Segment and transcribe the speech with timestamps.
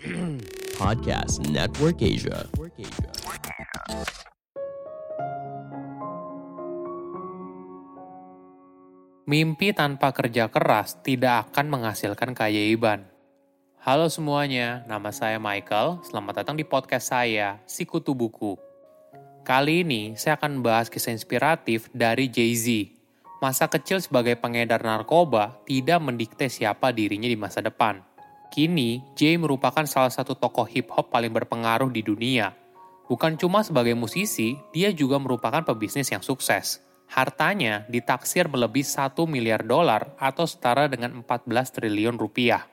[0.80, 2.48] Podcast Network Asia.
[9.28, 13.12] Mimpi tanpa kerja keras tidak akan menghasilkan keajaiban.
[13.84, 16.00] Halo semuanya, nama saya Michael.
[16.00, 18.56] Selamat datang di podcast saya, Sikutu Buku.
[19.44, 22.88] Kali ini saya akan membahas kisah inspiratif dari Jay-Z.
[23.44, 28.09] Masa kecil sebagai pengedar narkoba tidak mendikte siapa dirinya di masa depan.
[28.50, 32.50] Kini, Jay merupakan salah satu tokoh hip hop paling berpengaruh di dunia.
[33.06, 36.82] Bukan cuma sebagai musisi, dia juga merupakan pebisnis yang sukses.
[37.06, 41.46] Hartanya ditaksir melebihi 1 miliar dolar atau setara dengan 14
[41.78, 42.66] triliun rupiah.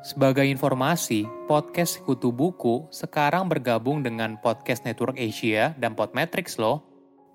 [0.00, 6.80] Sebagai informasi, podcast Kutu Buku sekarang bergabung dengan Podcast Network Asia dan Podmetrics loh.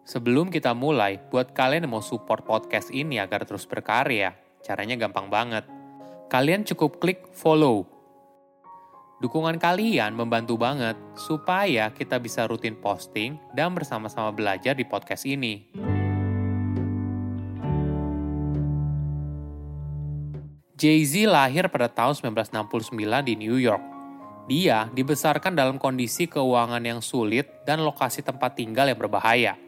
[0.05, 4.34] Sebelum kita mulai, buat kalian yang mau support podcast ini agar terus berkarya,
[4.66, 5.75] caranya gampang banget.
[6.26, 7.86] Kalian cukup klik follow.
[9.22, 15.70] Dukungan kalian membantu banget supaya kita bisa rutin posting dan bersama-sama belajar di podcast ini.
[20.76, 23.84] Jay-Z lahir pada tahun 1969 di New York.
[24.50, 29.62] Dia dibesarkan dalam kondisi keuangan yang sulit dan lokasi tempat tinggal yang berbahaya.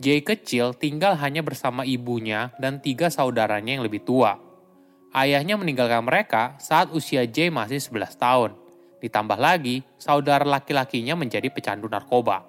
[0.00, 4.43] Jay kecil tinggal hanya bersama ibunya dan tiga saudaranya yang lebih tua.
[5.14, 8.50] Ayahnya meninggalkan mereka saat usia Jay masih 11 tahun.
[8.98, 12.42] Ditambah lagi, saudara laki-lakinya menjadi pecandu narkoba.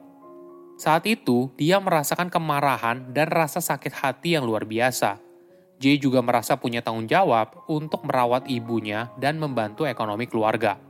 [0.82, 5.22] Saat itu, dia merasakan kemarahan dan rasa sakit hati yang luar biasa.
[5.78, 10.82] Jay juga merasa punya tanggung jawab untuk merawat ibunya dan membantu ekonomi keluarga.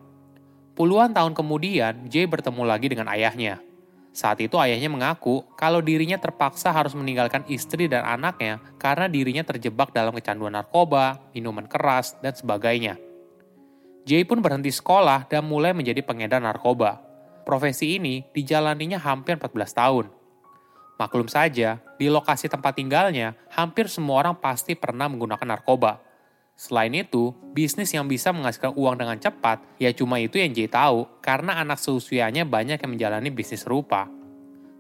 [0.80, 3.60] Puluhan tahun kemudian, Jay bertemu lagi dengan ayahnya.
[4.16, 9.92] Saat itu ayahnya mengaku kalau dirinya terpaksa harus meninggalkan istri dan anaknya karena dirinya terjebak
[9.92, 12.96] dalam kecanduan narkoba, minuman keras, dan sebagainya.
[14.08, 17.04] Jay pun berhenti sekolah dan mulai menjadi pengedar narkoba.
[17.44, 20.06] Profesi ini dijalaninya hampir 14 tahun.
[20.96, 26.00] Maklum saja, di lokasi tempat tinggalnya, hampir semua orang pasti pernah menggunakan narkoba.
[26.56, 31.04] Selain itu, bisnis yang bisa menghasilkan uang dengan cepat, ya cuma itu yang Jay tahu,
[31.20, 34.08] karena anak seusianya banyak yang menjalani bisnis serupa.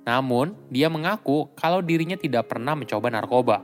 [0.08, 3.60] Namun, dia mengaku kalau dirinya tidak pernah mencoba narkoba.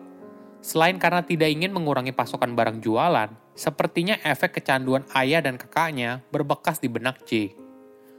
[0.59, 6.83] Selain karena tidak ingin mengurangi pasokan barang jualan, sepertinya efek kecanduan ayah dan kakaknya berbekas
[6.83, 7.55] di benak Jay.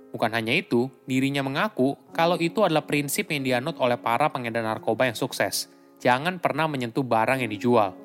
[0.08, 5.08] Bukan hanya itu, dirinya mengaku kalau itu adalah prinsip yang dianut oleh para pengedar narkoba
[5.08, 5.68] yang sukses.
[6.00, 8.01] Jangan pernah menyentuh barang yang dijual.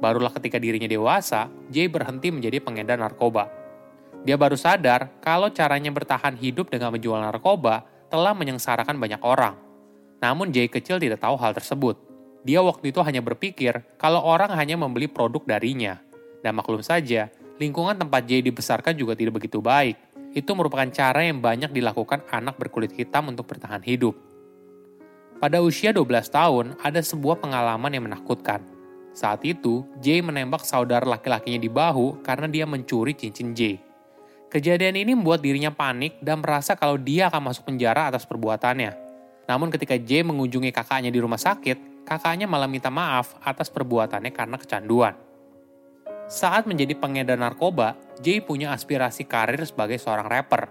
[0.00, 3.52] Barulah ketika dirinya dewasa, Jay berhenti menjadi pengedar narkoba.
[4.24, 9.56] Dia baru sadar kalau caranya bertahan hidup dengan menjual narkoba telah menyengsarakan banyak orang.
[10.20, 11.96] Namun Jay kecil tidak tahu hal tersebut.
[12.44, 16.00] Dia waktu itu hanya berpikir kalau orang hanya membeli produk darinya.
[16.40, 17.28] Dan maklum saja,
[17.60, 22.54] lingkungan tempat Jay dibesarkan juga tidak begitu baik itu merupakan cara yang banyak dilakukan anak
[22.54, 24.14] berkulit hitam untuk bertahan hidup.
[25.42, 28.62] Pada usia 12 tahun, ada sebuah pengalaman yang menakutkan.
[29.10, 33.82] Saat itu, Jay menembak saudara laki-lakinya di bahu karena dia mencuri cincin Jay.
[34.50, 38.94] Kejadian ini membuat dirinya panik dan merasa kalau dia akan masuk penjara atas perbuatannya.
[39.46, 44.58] Namun ketika Jay mengunjungi kakaknya di rumah sakit, kakaknya malah minta maaf atas perbuatannya karena
[44.58, 45.14] kecanduan.
[46.30, 50.70] Saat menjadi pengedar narkoba, Jay punya aspirasi karir sebagai seorang rapper.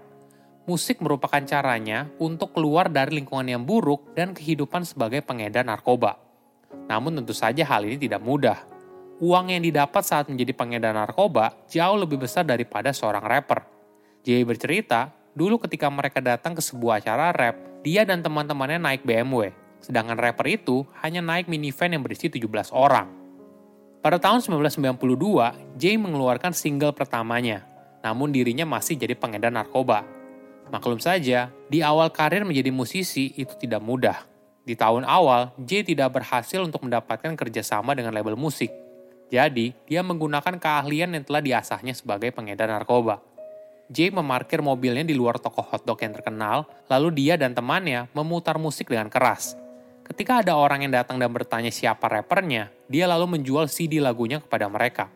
[0.64, 6.29] Musik merupakan caranya untuk keluar dari lingkungan yang buruk dan kehidupan sebagai pengedar narkoba.
[6.90, 8.58] Namun tentu saja hal ini tidak mudah.
[9.22, 13.62] Uang yang didapat saat menjadi pengedar narkoba jauh lebih besar daripada seorang rapper.
[14.26, 17.54] Jay bercerita, dulu ketika mereka datang ke sebuah acara rap,
[17.86, 23.06] dia dan teman-temannya naik BMW, sedangkan rapper itu hanya naik minivan yang berisi 17 orang.
[24.00, 27.68] Pada tahun 1992, Jay mengeluarkan single pertamanya,
[28.00, 30.08] namun dirinya masih jadi pengedar narkoba.
[30.72, 34.29] Maklum saja, di awal karir menjadi musisi itu tidak mudah.
[34.70, 38.70] Di tahun awal, Jay tidak berhasil untuk mendapatkan kerjasama dengan label musik.
[39.26, 43.18] Jadi, dia menggunakan keahlian yang telah diasahnya sebagai pengedar narkoba.
[43.90, 48.94] Jay memarkir mobilnya di luar toko hotdog yang terkenal, lalu dia dan temannya memutar musik
[48.94, 49.58] dengan keras.
[50.06, 54.70] Ketika ada orang yang datang dan bertanya siapa rappernya, dia lalu menjual CD lagunya kepada
[54.70, 55.10] mereka.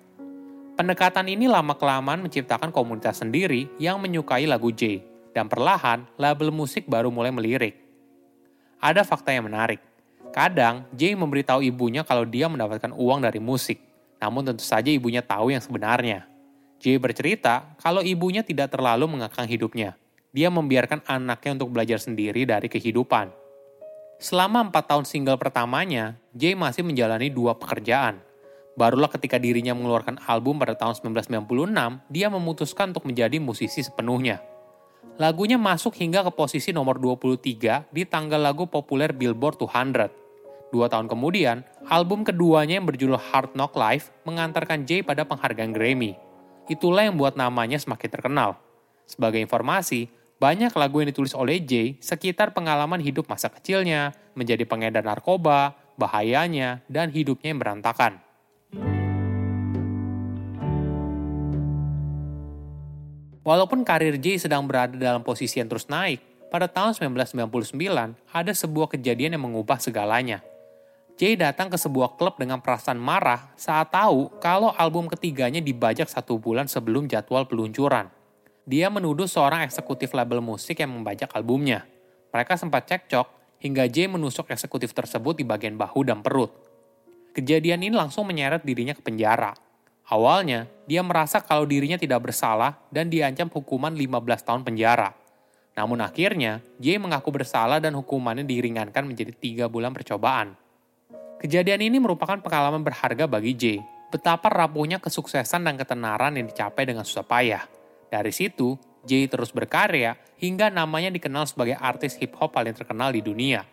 [0.74, 4.98] Pendekatan ini lama-kelamaan menciptakan komunitas sendiri yang menyukai lagu J,
[5.30, 7.83] dan perlahan label musik baru mulai melirik.
[8.84, 9.80] Ada fakta yang menarik.
[10.28, 13.80] Kadang, J memberitahu ibunya kalau dia mendapatkan uang dari musik,
[14.20, 16.28] namun tentu saja ibunya tahu yang sebenarnya.
[16.84, 19.96] J bercerita kalau ibunya tidak terlalu mengekang hidupnya.
[20.36, 23.32] Dia membiarkan anaknya untuk belajar sendiri dari kehidupan.
[24.20, 28.20] Selama empat tahun single pertamanya, Jay masih menjalani dua pekerjaan.
[28.76, 34.44] Barulah ketika dirinya mengeluarkan album pada tahun 1996, dia memutuskan untuk menjadi musisi sepenuhnya.
[35.14, 40.10] Lagunya masuk hingga ke posisi nomor 23 di tanggal lagu populer Billboard 200.
[40.74, 46.18] Dua tahun kemudian, album keduanya yang berjudul Hard Knock Life mengantarkan Jay pada penghargaan Grammy.
[46.66, 48.58] Itulah yang membuat namanya semakin terkenal.
[49.06, 50.10] Sebagai informasi,
[50.40, 56.82] banyak lagu yang ditulis oleh Jay sekitar pengalaman hidup masa kecilnya, menjadi pengedar narkoba, bahayanya,
[56.88, 58.23] dan hidupnya yang berantakan.
[63.44, 68.88] Walaupun karir Jay sedang berada dalam posisi yang terus naik, pada tahun 1999 ada sebuah
[68.96, 70.40] kejadian yang mengubah segalanya.
[71.20, 76.40] Jay datang ke sebuah klub dengan perasaan marah saat tahu kalau album ketiganya dibajak satu
[76.40, 78.08] bulan sebelum jadwal peluncuran.
[78.64, 81.84] Dia menuduh seorang eksekutif label musik yang membajak albumnya.
[82.32, 86.50] Mereka sempat cekcok hingga Jay menusuk eksekutif tersebut di bagian bahu dan perut.
[87.36, 89.52] Kejadian ini langsung menyeret dirinya ke penjara.
[90.04, 95.16] Awalnya, dia merasa kalau dirinya tidak bersalah dan diancam hukuman 15 tahun penjara.
[95.74, 100.54] Namun akhirnya, Jay mengaku bersalah dan hukumannya diringankan menjadi tiga bulan percobaan.
[101.40, 103.78] Kejadian ini merupakan pengalaman berharga bagi Jay,
[104.12, 107.66] betapa rapuhnya kesuksesan dan ketenaran yang dicapai dengan susah payah.
[108.12, 113.20] Dari situ, Jay terus berkarya hingga namanya dikenal sebagai artis hip hop paling terkenal di
[113.20, 113.66] dunia.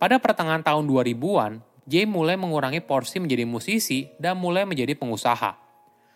[0.00, 1.52] Pada pertengahan tahun 2000-an,
[1.90, 5.58] Jay mulai mengurangi porsi menjadi musisi dan mulai menjadi pengusaha.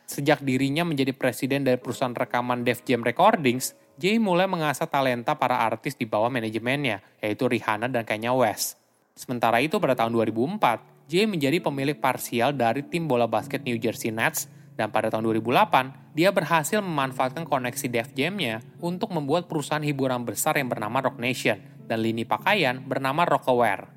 [0.06, 5.66] Sejak dirinya menjadi presiden dari perusahaan rekaman Def Jam Recordings, Jay mulai mengasah talenta para
[5.66, 8.78] artis di bawah manajemennya, yaitu Rihanna dan Kanye West.
[9.18, 14.14] Sementara itu pada tahun 2004, Jay menjadi pemilik parsial dari tim bola basket New Jersey
[14.14, 14.46] Nets
[14.78, 20.54] dan pada tahun 2008, dia berhasil memanfaatkan koneksi Def Jam-nya untuk membuat perusahaan hiburan besar
[20.54, 21.58] yang bernama Rock Nation
[21.90, 23.93] dan lini pakaian bernama Rockaware.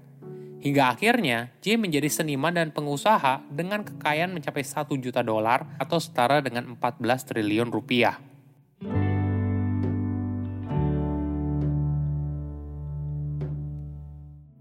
[0.68, 6.44] Hingga akhirnya, Jay menjadi seniman dan pengusaha dengan kekayaan mencapai 1 juta dolar atau setara
[6.44, 8.20] dengan 14 triliun rupiah.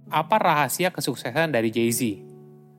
[0.07, 2.23] Apa rahasia kesuksesan dari Jay-Z?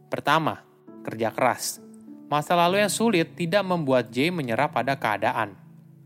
[0.08, 0.64] Pertama,
[1.04, 1.84] kerja keras.
[2.32, 5.52] Masa lalu yang sulit tidak membuat Jay menyerah pada keadaan.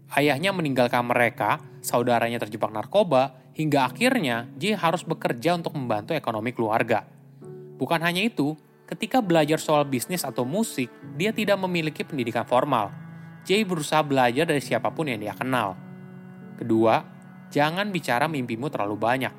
[0.10, 7.06] Ayahnya meninggalkan mereka, saudaranya terjebak narkoba, hingga akhirnya Jay harus bekerja untuk membantu ekonomi keluarga.
[7.78, 8.58] Bukan hanya itu,
[8.90, 12.90] ketika belajar soal bisnis atau musik, dia tidak memiliki pendidikan formal.
[13.46, 15.78] Jay berusaha belajar dari siapa pun yang dia kenal.
[16.58, 17.06] Kedua,
[17.54, 19.34] jangan bicara mimpimu terlalu banyak.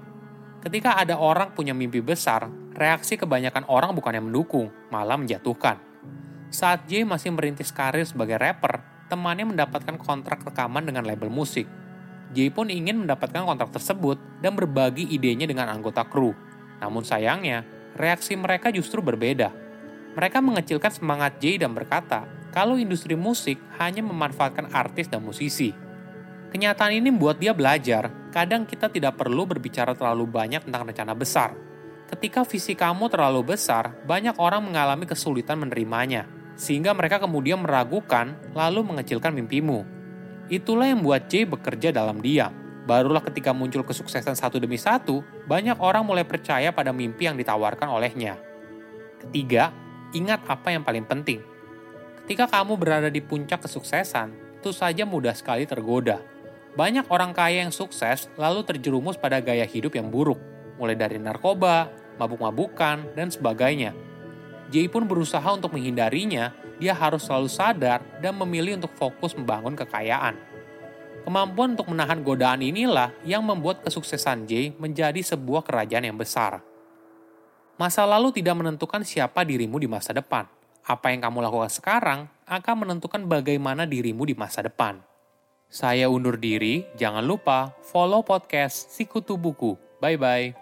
[0.62, 2.46] Ketika ada orang punya mimpi besar,
[2.78, 5.78] reaksi kebanyakan orang bukan yang mendukung, malah menjatuhkan.
[6.54, 11.66] Saat Jay masih merintis karir sebagai rapper, temannya mendapatkan kontrak rekaman dengan label musik.
[12.32, 16.32] Jay pun ingin mendapatkan kontrak tersebut dan berbagi idenya dengan anggota kru.
[16.80, 17.62] Namun sayangnya,
[17.96, 19.52] reaksi mereka justru berbeda.
[20.12, 25.72] Mereka mengecilkan semangat Jay dan berkata, kalau industri musik hanya memanfaatkan artis dan musisi.
[26.52, 31.56] Kenyataan ini membuat dia belajar, kadang kita tidak perlu berbicara terlalu banyak tentang rencana besar.
[32.12, 38.84] Ketika visi kamu terlalu besar, banyak orang mengalami kesulitan menerimanya sehingga mereka kemudian meragukan lalu
[38.84, 40.01] mengecilkan mimpimu.
[40.50, 42.50] Itulah yang membuat Jay bekerja dalam diam.
[42.82, 47.86] Barulah ketika muncul kesuksesan satu demi satu, banyak orang mulai percaya pada mimpi yang ditawarkan
[47.86, 48.34] olehnya.
[49.22, 49.70] Ketiga,
[50.10, 51.38] ingat apa yang paling penting.
[52.26, 56.18] Ketika kamu berada di puncak kesuksesan, itu saja mudah sekali tergoda.
[56.74, 60.40] Banyak orang kaya yang sukses lalu terjerumus pada gaya hidup yang buruk,
[60.74, 61.86] mulai dari narkoba,
[62.18, 63.94] mabuk-mabukan, dan sebagainya
[64.72, 70.34] Jay pun berusaha untuk menghindarinya, dia harus selalu sadar dan memilih untuk fokus membangun kekayaan.
[71.22, 76.58] Kemampuan untuk menahan godaan inilah yang membuat kesuksesan Jay menjadi sebuah kerajaan yang besar.
[77.78, 80.50] Masa lalu tidak menentukan siapa dirimu di masa depan.
[80.82, 84.98] Apa yang kamu lakukan sekarang akan menentukan bagaimana dirimu di masa depan.
[85.70, 89.78] Saya undur diri, jangan lupa follow podcast Sikutu Buku.
[90.02, 90.61] Bye-bye.